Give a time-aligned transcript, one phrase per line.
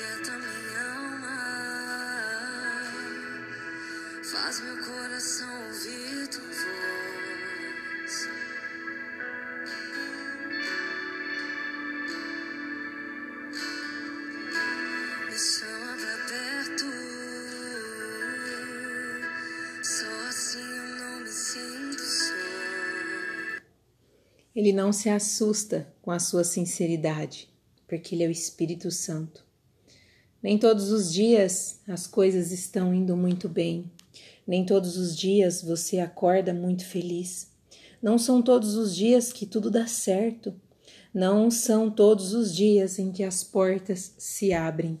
[0.00, 1.36] aquieta minha alma,
[4.22, 8.28] faz meu coração ouvir tua voz.
[15.26, 16.86] Me chama pra perto,
[19.82, 22.34] só assim eu não me sinto só.
[24.56, 27.50] Ele não se assusta com a sua sinceridade,
[27.86, 29.49] porque ele é o Espírito Santo.
[30.42, 33.90] Nem todos os dias as coisas estão indo muito bem.
[34.46, 37.50] Nem todos os dias você acorda muito feliz.
[38.02, 40.54] Não são todos os dias que tudo dá certo.
[41.12, 44.98] Não são todos os dias em que as portas se abrem.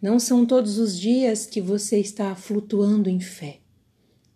[0.00, 3.58] Não são todos os dias que você está flutuando em fé.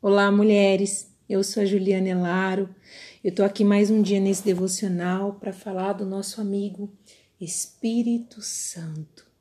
[0.02, 1.10] Olá, mulheres.
[1.26, 2.68] Eu sou a Juliana Elaro.
[3.24, 6.92] Eu estou aqui mais um dia nesse devocional para falar do nosso amigo
[7.40, 9.31] Espírito Santo.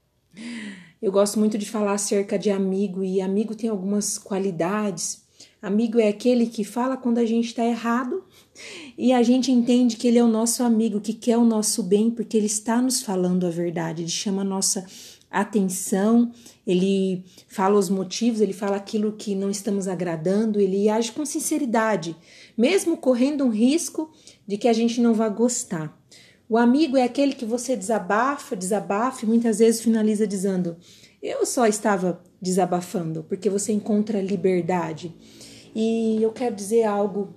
[1.01, 5.23] Eu gosto muito de falar acerca de amigo e amigo tem algumas qualidades.
[5.61, 8.23] Amigo é aquele que fala quando a gente está errado
[8.97, 12.09] e a gente entende que ele é o nosso amigo, que quer o nosso bem,
[12.11, 14.85] porque ele está nos falando a verdade, ele chama a nossa
[15.29, 16.31] atenção,
[16.67, 22.15] ele fala os motivos, ele fala aquilo que não estamos agradando, ele age com sinceridade,
[22.57, 24.11] mesmo correndo um risco
[24.45, 25.97] de que a gente não vá gostar.
[26.51, 30.75] O amigo é aquele que você desabafa, desabafa e muitas vezes finaliza dizendo:
[31.23, 35.15] Eu só estava desabafando, porque você encontra liberdade.
[35.73, 37.33] E eu quero dizer algo: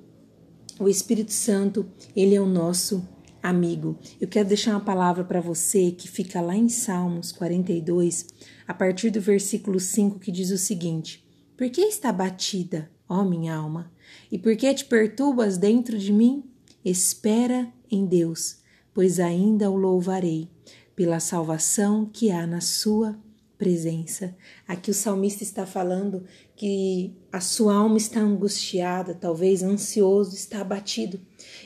[0.81, 3.09] o Espírito Santo, ele é o nosso
[3.41, 3.97] amigo.
[4.21, 8.27] Eu quero deixar uma palavra para você que fica lá em Salmos 42,
[8.67, 11.25] a partir do versículo 5, que diz o seguinte:
[11.57, 13.93] Por que está batida, ó minha alma?
[14.29, 16.43] E por que te perturbas dentro de mim?
[16.85, 18.64] Espera em Deus
[18.95, 20.49] pois ainda o louvarei
[20.95, 23.19] pela salvação que há na sua
[23.59, 24.37] presença.
[24.67, 26.25] Aqui o salmista está falando
[26.57, 31.21] que a sua alma está angustiada, talvez ansioso, está abatido.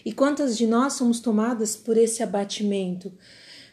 [0.04, 3.12] E quantas de nós somos tomadas por esse abatimento?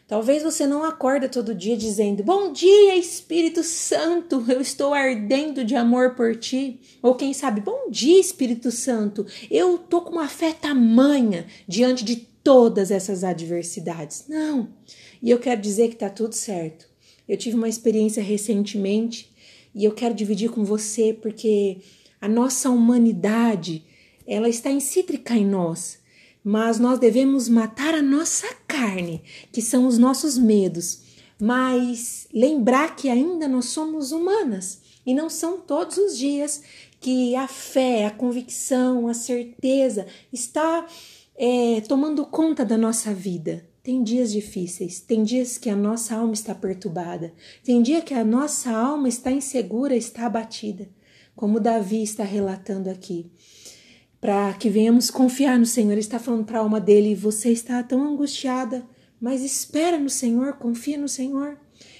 [0.08, 5.74] Talvez você não acorda todo dia dizendo: "Bom dia, Espírito Santo, eu estou ardendo de
[5.74, 6.80] amor por ti".
[7.02, 12.16] Ou quem sabe: "Bom dia, Espírito Santo, eu tô com uma fé tamanha diante de
[12.46, 14.26] todas essas adversidades.
[14.28, 14.68] Não.
[15.20, 16.88] E eu quero dizer que está tudo certo.
[17.28, 19.34] Eu tive uma experiência recentemente
[19.74, 21.78] e eu quero dividir com você porque
[22.20, 23.84] a nossa humanidade,
[24.24, 25.98] ela está incítrica em nós,
[26.48, 29.20] mas nós devemos matar a nossa carne,
[29.50, 31.00] que são os nossos medos,
[31.40, 36.62] mas lembrar que ainda nós somos humanas e não são todos os dias
[37.00, 40.86] que a fé, a convicção, a certeza está
[41.36, 43.66] é, tomando conta da nossa vida.
[43.82, 47.34] Tem dias difíceis, tem dias que a nossa alma está perturbada,
[47.64, 50.88] tem dia que a nossa alma está insegura, está abatida,
[51.34, 53.32] como Davi está relatando aqui.
[54.26, 57.80] Para que venhamos confiar no Senhor, ele está falando para a alma dele: você está
[57.80, 58.84] tão angustiada,
[59.20, 61.56] mas espera no Senhor, confia no Senhor.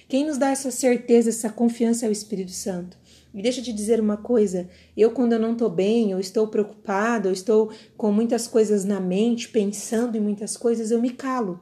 [0.08, 2.98] Quem nos dá essa certeza, essa confiança é o Espírito Santo.
[3.32, 6.48] E deixa eu te dizer uma coisa: eu, quando eu não estou bem, eu estou
[6.48, 11.60] preocupada, eu estou com muitas coisas na mente, pensando em muitas coisas, eu me calo.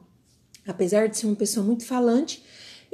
[0.65, 2.43] Apesar de ser uma pessoa muito falante,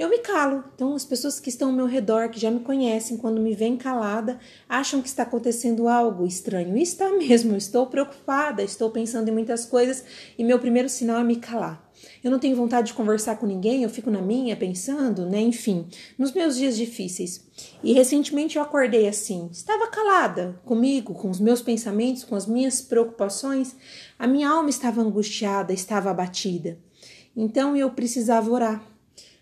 [0.02, 0.64] eu me calo.
[0.74, 3.78] Então, as pessoas que estão ao meu redor, que já me conhecem, quando me veem
[3.78, 6.76] calada, acham que está acontecendo algo estranho.
[6.76, 10.04] E está mesmo, estou preocupada, estou pensando em muitas coisas
[10.38, 11.88] e meu primeiro sinal é me calar.
[12.24, 15.40] Eu não tenho vontade de conversar com ninguém, eu fico na minha pensando, né?
[15.40, 15.86] Enfim,
[16.18, 17.46] nos meus dias difíceis.
[17.84, 22.82] E recentemente eu acordei assim, estava calada comigo, com os meus pensamentos, com as minhas
[22.82, 23.76] preocupações.
[24.18, 26.80] A minha alma estava angustiada, estava abatida.
[27.36, 28.91] Então eu precisava orar.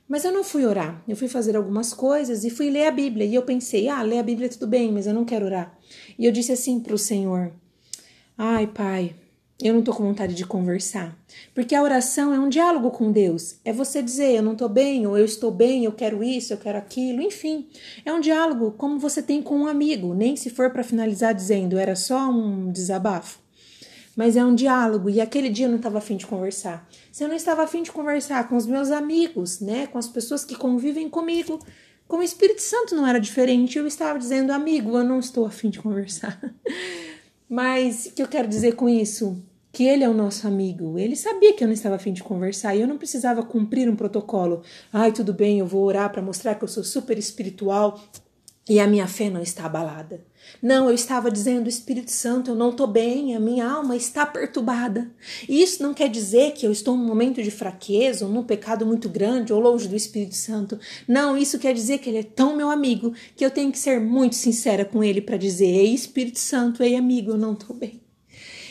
[0.09, 1.03] Mas eu não fui orar.
[1.07, 3.27] Eu fui fazer algumas coisas e fui ler a Bíblia.
[3.27, 5.77] E eu pensei, ah, ler a Bíblia tudo bem, mas eu não quero orar.
[6.17, 7.51] E eu disse assim para o Senhor:
[8.35, 9.13] Ai, Pai,
[9.61, 11.15] eu não tô com vontade de conversar.
[11.53, 13.57] Porque a oração é um diálogo com Deus.
[13.63, 16.57] É você dizer, eu não tô bem, ou eu estou bem, eu quero isso, eu
[16.57, 17.67] quero aquilo, enfim.
[18.03, 21.77] É um diálogo como você tem com um amigo, nem se for para finalizar dizendo,
[21.77, 23.37] era só um desabafo.
[24.19, 26.85] Mas é um diálogo, e aquele dia eu não estava afim de conversar.
[27.09, 30.43] Se eu não estava afim de conversar com os meus amigos, né, com as pessoas
[30.43, 31.57] que convivem comigo,
[32.05, 35.69] com o Espírito Santo não era diferente, eu estava dizendo, amigo, eu não estou afim
[35.69, 36.37] de conversar.
[37.49, 39.41] Mas o que eu quero dizer com isso?
[39.71, 40.97] que ele é o nosso amigo.
[40.97, 43.95] Ele sabia que eu não estava afim de conversar e eu não precisava cumprir um
[43.95, 44.63] protocolo.
[44.91, 48.01] Ai, tudo bem, eu vou orar para mostrar que eu sou super espiritual.
[48.69, 50.23] E a minha fé não está abalada.
[50.61, 55.09] Não, eu estava dizendo, Espírito Santo, eu não estou bem, a minha alma está perturbada.
[55.47, 58.85] E isso não quer dizer que eu estou num momento de fraqueza, ou num pecado
[58.85, 60.79] muito grande, ou longe do Espírito Santo.
[61.07, 63.99] Não, isso quer dizer que ele é tão meu amigo que eu tenho que ser
[63.99, 68.01] muito sincera com ele para dizer: Ei, Espírito Santo, ei, amigo, eu não estou bem.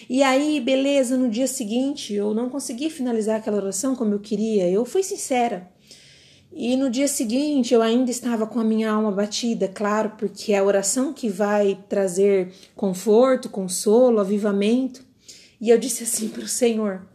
[0.09, 4.69] E aí, beleza, no dia seguinte eu não consegui finalizar aquela oração como eu queria,
[4.71, 5.71] eu fui sincera.
[6.53, 10.59] E no dia seguinte eu ainda estava com a minha alma batida, claro, porque é
[10.59, 15.05] a oração que vai trazer conforto, consolo, avivamento.
[15.61, 17.07] E eu disse assim para o Senhor: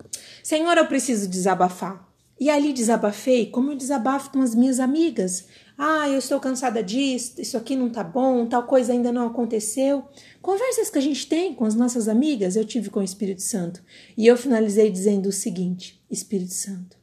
[0.44, 2.08] Senhor, eu preciso desabafar.
[2.40, 5.46] E ali desabafei, como eu desabafo com as minhas amigas.
[5.78, 10.04] Ah, eu estou cansada disso, isso aqui não tá bom, tal coisa ainda não aconteceu.
[10.42, 13.82] Conversas que a gente tem com as nossas amigas, eu tive com o Espírito Santo.
[14.16, 16.98] E eu finalizei dizendo o seguinte: Espírito Santo,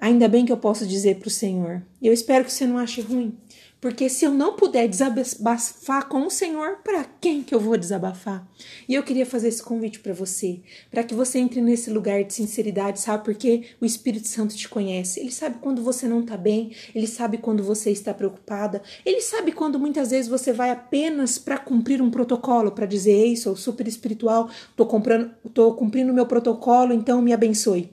[0.00, 1.82] Ainda bem que eu posso dizer para o Senhor.
[2.02, 3.38] Eu espero que você não ache ruim,
[3.84, 8.48] porque se eu não puder desabafar com o Senhor, para quem que eu vou desabafar?
[8.88, 10.60] E eu queria fazer esse convite para você,
[10.90, 13.24] para que você entre nesse lugar de sinceridade, sabe?
[13.24, 15.20] Porque o Espírito Santo te conhece.
[15.20, 19.52] Ele sabe quando você não está bem, ele sabe quando você está preocupada, ele sabe
[19.52, 23.86] quando muitas vezes você vai apenas para cumprir um protocolo, para dizer: "Ei, sou super
[23.86, 27.90] espiritual, tô comprando, tô cumprindo meu protocolo, então me abençoe".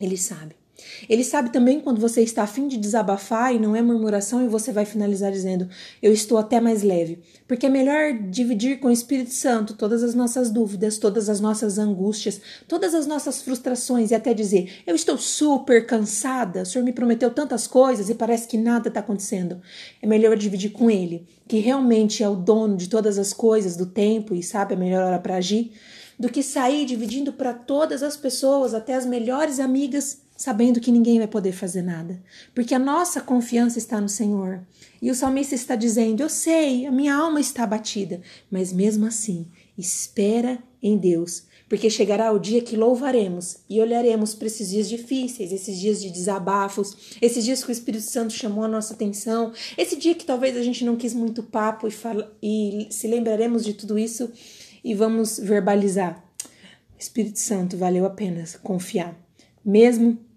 [0.00, 0.59] Ele sabe.
[1.08, 4.72] Ele sabe também quando você está afim de desabafar e não é murmuração e você
[4.72, 5.68] vai finalizar dizendo:
[6.02, 7.20] Eu estou até mais leve.
[7.46, 11.78] Porque é melhor dividir com o Espírito Santo todas as nossas dúvidas, todas as nossas
[11.78, 16.92] angústias, todas as nossas frustrações e até dizer: Eu estou super cansada, o Senhor me
[16.92, 19.60] prometeu tantas coisas e parece que nada está acontecendo.
[20.00, 23.86] É melhor dividir com Ele, que realmente é o dono de todas as coisas, do
[23.86, 25.72] tempo e sabe a melhor hora para agir,
[26.18, 31.18] do que sair dividindo para todas as pessoas, até as melhores amigas sabendo que ninguém
[31.18, 32.18] vai poder fazer nada,
[32.54, 34.66] porque a nossa confiança está no Senhor.
[35.02, 39.46] E o salmista está dizendo: Eu sei, a minha alma está abatida, mas mesmo assim,
[39.76, 45.52] espera em Deus, porque chegará o dia que louvaremos e olharemos para esses dias difíceis,
[45.52, 49.94] esses dias de desabafos, esses dias que o Espírito Santo chamou a nossa atenção, esse
[49.94, 53.74] dia que talvez a gente não quis muito papo e, fala, e se lembraremos de
[53.74, 54.32] tudo isso
[54.82, 56.24] e vamos verbalizar.
[56.98, 59.14] Espírito Santo, valeu a pena confiar,
[59.62, 60.29] mesmo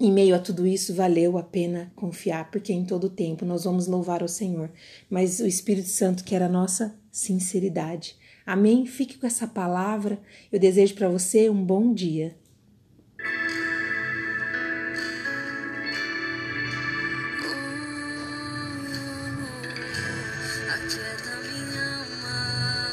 [0.00, 3.86] em meio a tudo isso, valeu a pena confiar, porque em todo tempo nós vamos
[3.86, 4.70] louvar o Senhor,
[5.08, 8.16] mas o Espírito Santo quer a nossa sinceridade.
[8.44, 8.86] Amém?
[8.86, 10.18] Fique com essa palavra.
[10.50, 12.36] Eu desejo para você um bom dia.